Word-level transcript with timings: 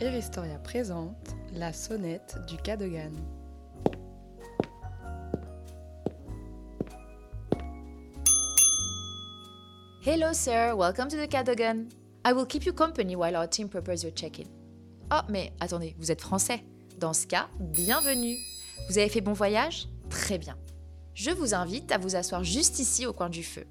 Eristoria 0.00 0.58
présente 0.60 1.34
la 1.52 1.72
sonnette 1.72 2.38
du 2.46 2.56
Cadogan. 2.56 3.12
Hello, 10.06 10.32
sir. 10.32 10.76
Welcome 10.76 11.08
to 11.08 11.16
the 11.16 11.28
Cadogan. 11.28 11.88
I 12.24 12.32
will 12.32 12.46
keep 12.46 12.64
you 12.64 12.72
company 12.72 13.16
while 13.16 13.34
our 13.34 13.48
team 13.48 13.68
prepares 13.68 14.04
your 14.04 14.12
check-in. 14.14 14.46
Oh, 15.10 15.22
mais 15.28 15.52
attendez, 15.58 15.96
vous 15.98 16.12
êtes 16.12 16.20
français. 16.20 16.62
Dans 16.98 17.12
ce 17.12 17.26
cas, 17.26 17.48
bienvenue. 17.58 18.36
Vous 18.88 18.98
avez 18.98 19.08
fait 19.08 19.20
bon 19.20 19.32
voyage? 19.32 19.88
Très 20.10 20.38
bien. 20.38 20.56
Je 21.14 21.32
vous 21.32 21.54
invite 21.54 21.90
à 21.90 21.98
vous 21.98 22.14
asseoir 22.14 22.44
juste 22.44 22.78
ici 22.78 23.04
au 23.04 23.12
coin 23.12 23.30
du 23.30 23.42
feu. 23.42 23.66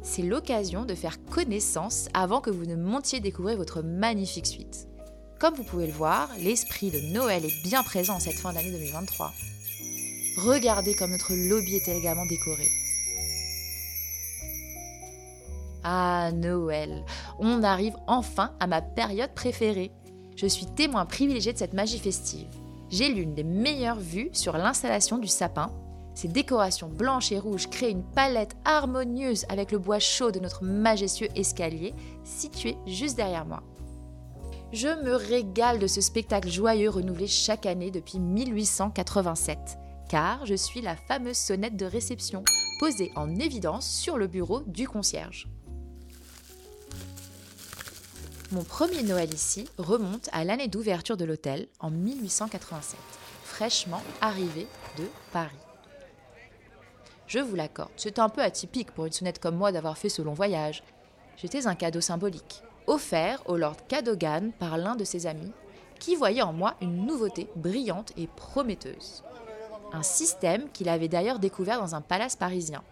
C'est 0.00 0.22
l'occasion 0.22 0.86
de 0.86 0.94
faire 0.94 1.22
connaissance 1.26 2.08
avant 2.14 2.40
que 2.40 2.48
vous 2.48 2.64
ne 2.64 2.76
montiez 2.76 3.20
découvrir 3.20 3.58
votre 3.58 3.82
magnifique 3.82 4.46
suite. 4.46 4.86
Comme 5.40 5.54
vous 5.54 5.64
pouvez 5.64 5.86
le 5.86 5.92
voir, 5.92 6.28
l'esprit 6.38 6.90
de 6.90 7.00
Noël 7.14 7.46
est 7.46 7.62
bien 7.62 7.82
présent 7.82 8.16
en 8.16 8.20
cette 8.20 8.38
fin 8.38 8.52
d'année 8.52 8.72
2023. 8.72 9.32
Regardez 10.36 10.94
comme 10.94 11.12
notre 11.12 11.32
lobby 11.32 11.76
est 11.76 11.88
élégamment 11.88 12.26
décoré. 12.26 12.68
Ah, 15.82 16.30
Noël, 16.34 17.06
on 17.38 17.62
arrive 17.62 17.96
enfin 18.06 18.52
à 18.60 18.66
ma 18.66 18.82
période 18.82 19.32
préférée. 19.32 19.92
Je 20.36 20.46
suis 20.46 20.66
témoin 20.66 21.06
privilégié 21.06 21.54
de 21.54 21.58
cette 21.58 21.72
magie 21.72 21.98
festive. 21.98 22.48
J'ai 22.90 23.08
l'une 23.08 23.32
des 23.32 23.44
meilleures 23.44 23.98
vues 23.98 24.28
sur 24.34 24.58
l'installation 24.58 25.16
du 25.16 25.28
sapin. 25.28 25.72
Ces 26.14 26.28
décorations 26.28 26.88
blanches 26.88 27.32
et 27.32 27.38
rouges 27.38 27.70
créent 27.70 27.92
une 27.92 28.04
palette 28.04 28.56
harmonieuse 28.66 29.46
avec 29.48 29.72
le 29.72 29.78
bois 29.78 30.00
chaud 30.00 30.32
de 30.32 30.38
notre 30.38 30.64
majestueux 30.64 31.28
escalier 31.34 31.94
situé 32.24 32.76
juste 32.86 33.16
derrière 33.16 33.46
moi. 33.46 33.62
Je 34.72 34.86
me 34.86 35.16
régale 35.16 35.80
de 35.80 35.88
ce 35.88 36.00
spectacle 36.00 36.48
joyeux 36.48 36.90
renouvelé 36.90 37.26
chaque 37.26 37.66
année 37.66 37.90
depuis 37.90 38.20
1887, 38.20 39.58
car 40.08 40.46
je 40.46 40.54
suis 40.54 40.80
la 40.80 40.94
fameuse 40.94 41.38
sonnette 41.38 41.76
de 41.76 41.86
réception 41.86 42.44
posée 42.78 43.10
en 43.16 43.34
évidence 43.34 43.90
sur 43.90 44.16
le 44.16 44.28
bureau 44.28 44.60
du 44.60 44.86
concierge. 44.86 45.48
Mon 48.52 48.62
premier 48.62 49.02
Noël 49.02 49.34
ici 49.34 49.68
remonte 49.76 50.28
à 50.32 50.44
l'année 50.44 50.68
d'ouverture 50.68 51.16
de 51.16 51.24
l'hôtel 51.24 51.66
en 51.80 51.90
1887, 51.90 52.96
fraîchement 53.42 54.02
arrivé 54.20 54.68
de 54.98 55.04
Paris. 55.32 55.50
Je 57.26 57.40
vous 57.40 57.56
l'accorde, 57.56 57.90
c'est 57.96 58.20
un 58.20 58.28
peu 58.28 58.40
atypique 58.40 58.92
pour 58.92 59.06
une 59.06 59.12
sonnette 59.12 59.40
comme 59.40 59.56
moi 59.56 59.72
d'avoir 59.72 59.98
fait 59.98 60.08
ce 60.08 60.22
long 60.22 60.34
voyage. 60.34 60.84
J'étais 61.36 61.66
un 61.66 61.74
cadeau 61.74 62.00
symbolique, 62.00 62.62
offert 62.90 63.40
au 63.46 63.56
Lord 63.56 63.76
Cadogan 63.86 64.50
par 64.58 64.76
l'un 64.76 64.96
de 64.96 65.04
ses 65.04 65.28
amis, 65.28 65.52
qui 66.00 66.16
voyait 66.16 66.42
en 66.42 66.52
moi 66.52 66.74
une 66.80 67.06
nouveauté 67.06 67.48
brillante 67.54 68.12
et 68.16 68.26
prometteuse. 68.26 69.22
Un 69.92 70.02
système 70.02 70.68
qu'il 70.72 70.88
avait 70.88 71.06
d'ailleurs 71.06 71.38
découvert 71.38 71.80
dans 71.80 71.94
un 71.94 72.00
palace 72.00 72.34
parisien. 72.34 72.82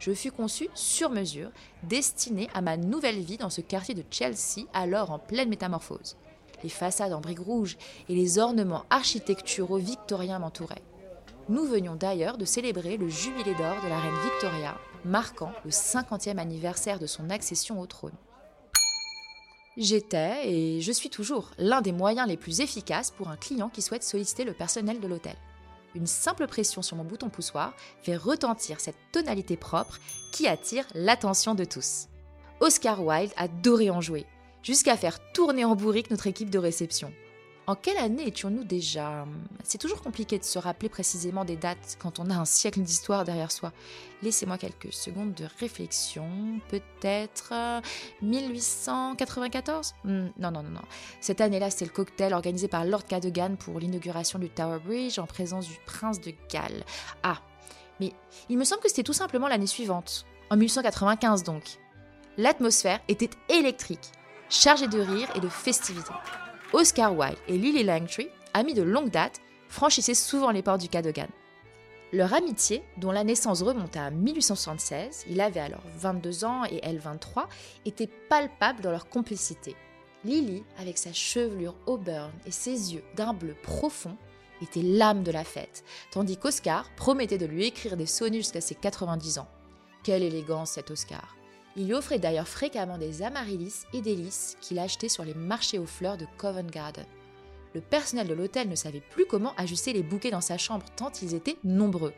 Je 0.00 0.12
fus 0.12 0.32
conçu 0.32 0.68
sur 0.74 1.10
mesure, 1.10 1.50
destiné 1.84 2.48
à 2.54 2.60
ma 2.60 2.76
nouvelle 2.76 3.20
vie 3.20 3.36
dans 3.36 3.50
ce 3.50 3.60
quartier 3.60 3.94
de 3.94 4.04
Chelsea, 4.10 4.66
alors 4.72 5.12
en 5.12 5.20
pleine 5.20 5.48
métamorphose. 5.48 6.16
Les 6.64 6.68
façades 6.68 7.12
en 7.12 7.20
briques 7.20 7.38
rouges 7.38 7.76
et 8.08 8.14
les 8.16 8.40
ornements 8.40 8.84
architecturaux 8.90 9.78
victoriens 9.78 10.40
m'entouraient. 10.40 10.82
Nous 11.48 11.64
venions 11.66 11.94
d'ailleurs 11.94 12.36
de 12.36 12.44
célébrer 12.44 12.96
le 12.96 13.08
jubilé 13.08 13.54
d'or 13.54 13.76
de 13.84 13.88
la 13.88 14.00
reine 14.00 14.22
Victoria, 14.24 14.76
marquant 15.04 15.52
le 15.64 15.70
50e 15.70 16.38
anniversaire 16.38 16.98
de 16.98 17.06
son 17.06 17.30
accession 17.30 17.80
au 17.80 17.86
trône. 17.86 18.12
J'étais, 19.76 20.48
et 20.48 20.80
je 20.80 20.92
suis 20.92 21.10
toujours, 21.10 21.50
l'un 21.58 21.80
des 21.80 21.90
moyens 21.90 22.28
les 22.28 22.36
plus 22.36 22.60
efficaces 22.60 23.10
pour 23.10 23.28
un 23.28 23.36
client 23.36 23.68
qui 23.68 23.82
souhaite 23.82 24.04
solliciter 24.04 24.44
le 24.44 24.52
personnel 24.52 25.00
de 25.00 25.08
l'hôtel. 25.08 25.34
Une 25.96 26.06
simple 26.06 26.46
pression 26.46 26.80
sur 26.80 26.96
mon 26.96 27.04
bouton 27.04 27.28
poussoir 27.28 27.74
fait 28.02 28.16
retentir 28.16 28.80
cette 28.80 28.96
tonalité 29.12 29.56
propre 29.56 29.98
qui 30.32 30.46
attire 30.46 30.86
l'attention 30.94 31.54
de 31.54 31.64
tous. 31.64 32.06
Oscar 32.60 33.04
Wilde 33.04 33.32
adorait 33.36 33.90
en 33.90 34.00
jouer, 34.00 34.26
jusqu'à 34.62 34.96
faire 34.96 35.18
tourner 35.32 35.64
en 35.64 35.74
bourrique 35.74 36.10
notre 36.10 36.28
équipe 36.28 36.50
de 36.50 36.58
réception. 36.58 37.12
En 37.66 37.74
quelle 37.76 37.96
année 37.96 38.26
étions-nous 38.26 38.64
déjà? 38.64 39.24
C'est 39.62 39.78
toujours 39.78 40.02
compliqué 40.02 40.38
de 40.38 40.44
se 40.44 40.58
rappeler 40.58 40.90
précisément 40.90 41.46
des 41.46 41.56
dates 41.56 41.96
quand 41.98 42.18
on 42.18 42.28
a 42.28 42.34
un 42.34 42.44
siècle 42.44 42.80
d'histoire 42.80 43.24
derrière 43.24 43.50
soi. 43.50 43.72
Laissez-moi 44.22 44.58
quelques 44.58 44.92
secondes 44.92 45.32
de 45.32 45.46
réflexion. 45.60 46.28
Peut-être 46.68 47.54
1894 48.20 49.94
hmm, 50.04 50.08
Non, 50.38 50.50
non, 50.50 50.62
non, 50.62 50.70
non. 50.70 50.82
Cette 51.22 51.40
année-là, 51.40 51.70
c'est 51.70 51.86
le 51.86 51.90
cocktail 51.90 52.34
organisé 52.34 52.68
par 52.68 52.84
Lord 52.84 53.06
Cadogan 53.06 53.56
pour 53.56 53.80
l'inauguration 53.80 54.38
du 54.38 54.50
Tower 54.50 54.80
Bridge 54.84 55.18
en 55.18 55.26
présence 55.26 55.66
du 55.66 55.78
prince 55.86 56.20
de 56.20 56.34
Galles. 56.50 56.84
Ah, 57.22 57.40
mais 57.98 58.12
il 58.50 58.58
me 58.58 58.64
semble 58.64 58.82
que 58.82 58.88
c'était 58.88 59.04
tout 59.04 59.14
simplement 59.14 59.48
l'année 59.48 59.66
suivante. 59.66 60.26
En 60.50 60.58
1895 60.58 61.44
donc. 61.44 61.78
L'atmosphère 62.36 63.00
était 63.08 63.30
électrique, 63.48 64.10
chargée 64.50 64.88
de 64.88 65.00
rire 65.00 65.28
et 65.34 65.40
de 65.40 65.48
festivités. 65.48 66.12
Oscar 66.74 67.16
Wilde 67.16 67.38
et 67.46 67.56
Lily 67.56 67.84
Langtry, 67.84 68.28
amis 68.52 68.74
de 68.74 68.82
longue 68.82 69.10
date, 69.10 69.40
franchissaient 69.68 70.12
souvent 70.12 70.50
les 70.50 70.60
portes 70.60 70.80
du 70.80 70.88
Cadogan. 70.88 71.28
Leur 72.12 72.34
amitié, 72.34 72.82
dont 72.96 73.12
la 73.12 73.22
naissance 73.22 73.62
remonte 73.62 73.96
à 73.96 74.10
1876, 74.10 75.26
il 75.30 75.40
avait 75.40 75.60
alors 75.60 75.84
22 75.98 76.44
ans 76.44 76.64
et 76.64 76.80
elle 76.82 76.98
23, 76.98 77.48
était 77.86 78.10
palpable 78.28 78.80
dans 78.80 78.90
leur 78.90 79.08
complicité. 79.08 79.76
Lily, 80.24 80.64
avec 80.76 80.98
sa 80.98 81.12
chevelure 81.12 81.76
auburn 81.86 82.32
et 82.44 82.50
ses 82.50 82.92
yeux 82.92 83.04
d'un 83.14 83.34
bleu 83.34 83.54
profond, 83.62 84.16
était 84.60 84.82
l'âme 84.82 85.22
de 85.22 85.30
la 85.30 85.44
fête, 85.44 85.84
tandis 86.10 86.36
qu'Oscar 86.38 86.90
promettait 86.96 87.38
de 87.38 87.46
lui 87.46 87.66
écrire 87.66 87.96
des 87.96 88.06
sonnets 88.06 88.38
jusqu'à 88.38 88.60
ses 88.60 88.74
90 88.74 89.38
ans. 89.38 89.48
Quelle 90.02 90.24
élégance 90.24 90.72
cet 90.72 90.90
Oscar 90.90 91.36
il 91.76 91.86
lui 91.86 91.94
offrait 91.94 92.18
d'ailleurs 92.18 92.48
fréquemment 92.48 92.98
des 92.98 93.22
amaryllis 93.22 93.84
et 93.92 94.00
des 94.00 94.14
lys 94.14 94.56
qu'il 94.60 94.78
achetait 94.78 95.08
sur 95.08 95.24
les 95.24 95.34
marchés 95.34 95.78
aux 95.78 95.86
fleurs 95.86 96.16
de 96.16 96.26
Covent 96.38 96.70
Garden. 96.70 97.06
Le 97.74 97.80
personnel 97.80 98.28
de 98.28 98.34
l'hôtel 98.34 98.68
ne 98.68 98.76
savait 98.76 99.00
plus 99.00 99.26
comment 99.26 99.54
ajuster 99.56 99.92
les 99.92 100.04
bouquets 100.04 100.30
dans 100.30 100.40
sa 100.40 100.58
chambre 100.58 100.86
tant 100.96 101.10
ils 101.22 101.34
étaient 101.34 101.58
nombreux. 101.64 102.14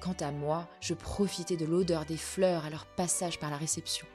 Quant 0.00 0.16
à 0.20 0.30
moi, 0.30 0.68
je 0.80 0.94
profitais 0.94 1.56
de 1.56 1.64
l'odeur 1.64 2.04
des 2.04 2.16
fleurs 2.16 2.64
à 2.64 2.70
leur 2.70 2.86
passage 2.86 3.38
par 3.38 3.50
la 3.50 3.56
réception. 3.56 4.06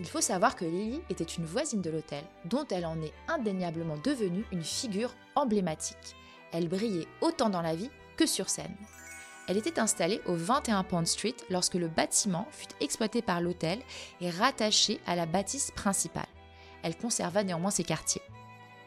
Il 0.00 0.06
faut 0.06 0.20
savoir 0.20 0.54
que 0.54 0.64
Lily 0.64 1.00
était 1.10 1.24
une 1.24 1.44
voisine 1.44 1.82
de 1.82 1.90
l'hôtel, 1.90 2.22
dont 2.44 2.66
elle 2.70 2.86
en 2.86 3.00
est 3.02 3.12
indéniablement 3.26 3.96
devenue 3.98 4.44
une 4.52 4.62
figure 4.62 5.14
emblématique. 5.34 6.16
Elle 6.52 6.68
brillait 6.68 7.08
autant 7.20 7.50
dans 7.50 7.62
la 7.62 7.74
vie 7.74 7.90
que 8.16 8.26
sur 8.26 8.48
scène. 8.48 8.76
Elle 9.48 9.56
était 9.56 9.80
installée 9.80 10.20
au 10.26 10.34
21 10.34 10.84
Pond 10.84 11.06
Street 11.06 11.34
lorsque 11.48 11.74
le 11.74 11.88
bâtiment 11.88 12.46
fut 12.50 12.68
exploité 12.80 13.22
par 13.22 13.40
l'hôtel 13.40 13.78
et 14.20 14.28
rattaché 14.28 15.00
à 15.06 15.16
la 15.16 15.24
bâtisse 15.24 15.70
principale. 15.70 16.28
Elle 16.82 16.96
conserva 16.96 17.42
néanmoins 17.42 17.70
ses 17.70 17.82
quartiers. 17.82 18.22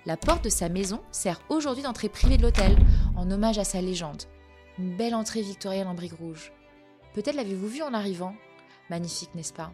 La 0.06 0.18
porte 0.18 0.44
de 0.44 0.50
sa 0.50 0.70
maison 0.70 1.02
sert 1.12 1.42
aujourd'hui 1.50 1.84
d'entrée 1.84 2.10
privée 2.10 2.38
de 2.38 2.44
l'hôtel, 2.44 2.78
en 3.16 3.30
hommage 3.32 3.58
à 3.58 3.64
sa 3.64 3.82
légende. 3.82 4.24
Une 4.78 4.96
belle 4.96 5.16
entrée 5.16 5.42
victorienne 5.42 5.88
en 5.88 5.96
briques 5.96 6.18
rouges. 6.18 6.54
Peut-être 7.14 7.36
l'avez-vous 7.36 7.68
vue 7.68 7.82
en 7.82 7.94
arrivant 7.94 8.36
Magnifique, 8.90 9.34
n'est-ce 9.36 9.54
pas? 9.54 9.72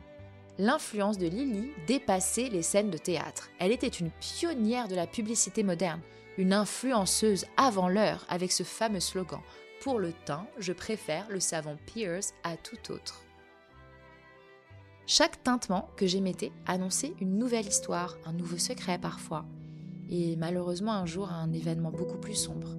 L'influence 0.58 1.18
de 1.18 1.28
Lily 1.28 1.70
dépassait 1.86 2.50
les 2.50 2.62
scènes 2.62 2.90
de 2.90 2.98
théâtre. 2.98 3.50
Elle 3.60 3.72
était 3.72 3.88
une 3.88 4.10
pionnière 4.10 4.88
de 4.88 4.96
la 4.96 5.06
publicité 5.06 5.64
moderne, 5.64 6.02
une 6.38 6.54
influenceuse 6.54 7.46
avant 7.58 7.90
l'heure 7.90 8.26
avec 8.30 8.52
ce 8.52 8.64
fameux 8.64 9.00
slogan 9.00 9.42
pour 9.82 10.00
le 10.00 10.14
teint, 10.26 10.48
je 10.60 10.74
préfère 10.74 11.28
le 11.30 11.40
savon 11.40 11.78
Pierce 11.86 12.34
à 12.44 12.58
tout 12.58 12.92
autre. 12.92 13.24
Chaque 15.06 15.42
tintement 15.44 15.90
que 15.96 16.06
j'émettais 16.06 16.52
annonçait 16.66 17.14
une 17.22 17.38
nouvelle 17.38 17.68
histoire, 17.68 18.18
un 18.26 18.34
nouveau 18.34 18.58
secret 18.58 18.98
parfois, 18.98 19.46
et 20.10 20.36
malheureusement 20.36 20.94
un 20.94 21.06
jour 21.06 21.32
un 21.32 21.54
événement 21.54 21.92
beaucoup 21.92 22.18
plus 22.18 22.36
sombre. 22.36 22.76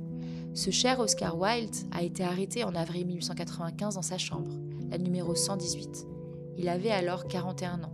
Ce 0.55 0.71
cher 0.71 1.01
Oscar 1.01 1.39
Wilde 1.39 1.75
a 1.93 2.03
été 2.03 2.25
arrêté 2.25 2.65
en 2.65 2.75
avril 2.75 3.07
1895 3.07 3.95
dans 3.95 4.03
sa 4.03 4.19
chambre, 4.19 4.51
la 4.91 4.99
numéro 4.99 5.35
118. 5.35 6.07
Il 6.57 6.69
avait 6.69 6.91
alors 6.91 7.29
41 7.29 7.85
ans. 7.85 7.93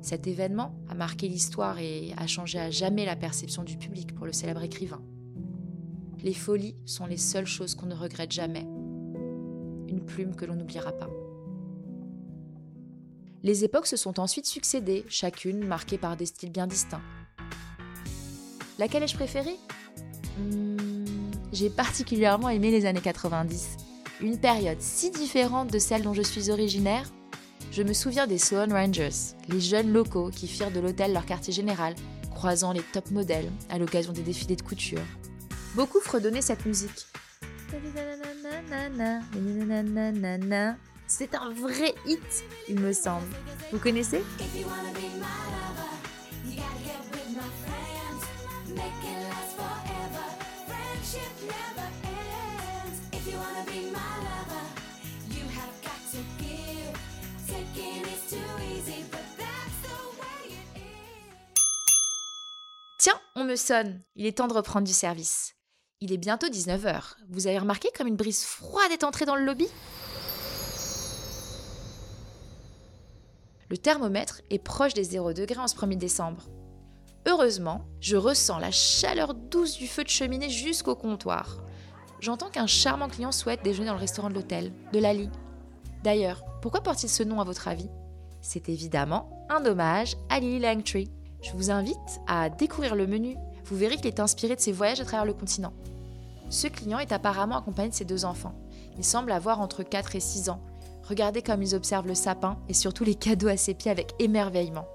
Cet 0.00 0.26
événement 0.26 0.74
a 0.88 0.94
marqué 0.94 1.28
l'histoire 1.28 1.78
et 1.78 2.12
a 2.16 2.26
changé 2.26 2.58
à 2.58 2.70
jamais 2.70 3.06
la 3.06 3.14
perception 3.14 3.62
du 3.62 3.76
public 3.76 4.14
pour 4.14 4.26
le 4.26 4.32
célèbre 4.32 4.62
écrivain. 4.62 5.00
Les 6.20 6.34
folies 6.34 6.76
sont 6.86 7.06
les 7.06 7.16
seules 7.16 7.46
choses 7.46 7.74
qu'on 7.74 7.86
ne 7.86 7.94
regrette 7.94 8.32
jamais. 8.32 8.66
Une 9.88 10.02
plume 10.06 10.34
que 10.36 10.44
l'on 10.44 10.54
n'oubliera 10.54 10.92
pas. 10.92 11.10
Les 13.42 13.64
époques 13.64 13.88
se 13.88 13.96
sont 13.96 14.20
ensuite 14.20 14.46
succédées, 14.46 15.04
chacune 15.08 15.64
marquée 15.66 15.98
par 15.98 16.16
des 16.16 16.26
styles 16.26 16.52
bien 16.52 16.68
distincts. 16.68 17.02
Laquelle 18.78 19.02
ai-je 19.02 19.16
préférée? 19.16 19.56
Hmm, 20.38 21.06
J'ai 21.52 21.68
particulièrement 21.68 22.48
aimé 22.48 22.70
les 22.70 22.86
années 22.86 23.00
90. 23.00 23.76
Une 24.20 24.38
période 24.38 24.80
si 24.80 25.10
différente 25.10 25.72
de 25.72 25.78
celle 25.80 26.02
dont 26.02 26.14
je 26.14 26.22
suis 26.22 26.50
originaire. 26.50 27.10
Je 27.72 27.82
me 27.82 27.92
souviens 27.92 28.26
des 28.28 28.38
Sloan 28.38 28.70
Rangers, 28.70 29.34
les 29.48 29.60
jeunes 29.60 29.92
locaux 29.92 30.30
qui 30.30 30.46
firent 30.46 30.70
de 30.70 30.78
l'hôtel 30.78 31.12
leur 31.12 31.26
quartier 31.26 31.52
général, 31.52 31.94
croisant 32.30 32.72
les 32.72 32.82
top 32.92 33.10
modèles 33.10 33.50
à 33.70 33.78
l'occasion 33.78 34.12
des 34.12 34.22
défilés 34.22 34.56
de 34.56 34.62
couture. 34.62 35.00
Beaucoup 35.74 36.00
fredonnaient 36.00 36.42
cette 36.42 36.66
musique. 36.66 37.06
C'est 41.06 41.34
un 41.34 41.52
vrai 41.52 41.94
hit, 42.06 42.44
il 42.68 42.78
me 42.78 42.92
semble. 42.92 43.26
Vous 43.72 43.78
connaissez? 43.78 44.22
Tiens, 62.98 63.20
on 63.34 63.44
me 63.44 63.56
sonne. 63.56 64.02
Il 64.14 64.26
est 64.26 64.36
temps 64.36 64.48
de 64.48 64.54
reprendre 64.54 64.86
du 64.86 64.92
service. 64.92 65.54
Il 66.04 66.12
est 66.12 66.18
bientôt 66.18 66.48
19h. 66.48 67.14
Vous 67.30 67.46
avez 67.46 67.60
remarqué 67.60 67.88
comme 67.96 68.08
une 68.08 68.16
brise 68.16 68.42
froide 68.42 68.90
est 68.90 69.04
entrée 69.04 69.24
dans 69.24 69.36
le 69.36 69.44
lobby? 69.44 69.68
Le 73.68 73.78
thermomètre 73.78 74.40
est 74.50 74.58
proche 74.58 74.94
des 74.94 75.04
0 75.04 75.32
degrés 75.32 75.60
en 75.60 75.68
ce 75.68 75.76
1er 75.76 75.96
décembre. 75.96 76.48
Heureusement, 77.28 77.84
je 78.00 78.16
ressens 78.16 78.58
la 78.58 78.72
chaleur 78.72 79.34
douce 79.34 79.78
du 79.78 79.86
feu 79.86 80.02
de 80.02 80.08
cheminée 80.08 80.50
jusqu'au 80.50 80.96
comptoir. 80.96 81.58
J'entends 82.18 82.50
qu'un 82.50 82.66
charmant 82.66 83.08
client 83.08 83.30
souhaite 83.30 83.62
déjeuner 83.62 83.86
dans 83.86 83.94
le 83.94 84.00
restaurant 84.00 84.28
de 84.28 84.34
l'hôtel, 84.34 84.72
de 84.92 84.98
Lali. 84.98 85.30
D'ailleurs, 86.02 86.44
pourquoi 86.62 86.80
porte-t-il 86.80 87.10
ce 87.10 87.22
nom 87.22 87.40
à 87.40 87.44
votre 87.44 87.68
avis? 87.68 87.88
C'est 88.40 88.68
évidemment 88.68 89.46
un 89.48 89.64
hommage 89.64 90.16
à 90.30 90.40
Lily 90.40 90.58
Langtree, 90.58 91.12
je 91.42 91.52
vous 91.52 91.70
invite 91.70 91.96
à 92.26 92.50
découvrir 92.50 92.96
le 92.96 93.06
menu. 93.06 93.36
Vous 93.72 93.78
verrez 93.78 93.96
qu'il 93.96 94.08
est 94.08 94.20
inspiré 94.20 94.54
de 94.54 94.60
ses 94.60 94.70
voyages 94.70 95.00
à 95.00 95.04
travers 95.06 95.24
le 95.24 95.32
continent. 95.32 95.72
Ce 96.50 96.66
client 96.66 96.98
est 96.98 97.10
apparemment 97.10 97.56
accompagné 97.56 97.88
de 97.88 97.94
ses 97.94 98.04
deux 98.04 98.26
enfants. 98.26 98.52
Il 98.98 99.02
semble 99.02 99.32
avoir 99.32 99.62
entre 99.62 99.82
4 99.82 100.14
et 100.14 100.20
6 100.20 100.50
ans. 100.50 100.60
Regardez 101.08 101.40
comme 101.40 101.62
ils 101.62 101.74
observent 101.74 102.06
le 102.06 102.14
sapin 102.14 102.58
et 102.68 102.74
surtout 102.74 103.02
les 103.02 103.14
cadeaux 103.14 103.48
à 103.48 103.56
ses 103.56 103.72
pieds 103.72 103.90
avec 103.90 104.12
émerveillement. 104.18 104.86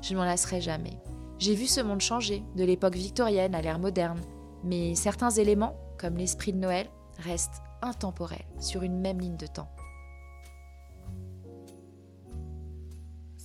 Je 0.00 0.14
ne 0.14 0.18
m'en 0.18 0.24
lasserai 0.24 0.62
jamais. 0.62 0.98
J'ai 1.38 1.54
vu 1.54 1.66
ce 1.66 1.82
monde 1.82 2.00
changer, 2.00 2.42
de 2.56 2.64
l'époque 2.64 2.96
victorienne 2.96 3.54
à 3.54 3.60
l'ère 3.60 3.78
moderne. 3.78 4.22
Mais 4.64 4.94
certains 4.94 5.28
éléments, 5.28 5.76
comme 5.98 6.16
l'esprit 6.16 6.54
de 6.54 6.58
Noël, 6.58 6.88
restent 7.18 7.60
intemporels 7.82 8.46
sur 8.60 8.82
une 8.82 8.98
même 8.98 9.20
ligne 9.20 9.36
de 9.36 9.46
temps. 9.46 9.68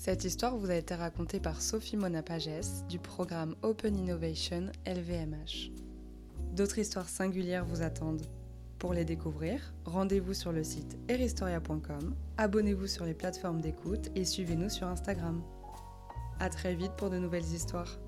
Cette 0.08 0.24
histoire 0.24 0.56
vous 0.56 0.72
a 0.72 0.76
été 0.76 0.96
racontée 0.96 1.42
par 1.42 1.62
Sophie 1.62 1.98
Monapages 1.98 2.48
du 2.88 2.98
programme 2.98 3.58
Open 3.62 3.94
Innovation 3.94 4.68
LVMH. 4.86 5.70
D'autres 6.54 6.80
histoires 6.80 7.10
singulières 7.10 7.66
vous 7.66 7.82
attendent. 7.82 8.26
Pour 8.80 8.94
les 8.94 9.04
découvrir, 9.04 9.74
rendez-vous 9.84 10.34
sur 10.34 10.54
le 10.54 10.64
site 10.64 10.98
eristoria.com, 11.10 12.16
abonnez-vous 12.38 12.88
sur 12.88 13.04
les 13.04 13.14
plateformes 13.14 13.60
d'écoute 13.60 14.10
et 14.16 14.24
suivez-nous 14.24 14.70
sur 14.70 14.88
Instagram. 14.88 15.44
A 16.40 16.48
très 16.48 16.74
vite 16.74 16.94
pour 16.96 17.10
de 17.10 17.18
nouvelles 17.18 17.44
histoires. 17.44 18.00